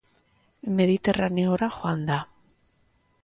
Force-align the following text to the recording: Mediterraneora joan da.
Mediterraneora 0.77 1.69
joan 1.77 2.01
da. 2.09 2.19